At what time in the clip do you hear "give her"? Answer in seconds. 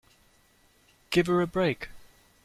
1.11-1.43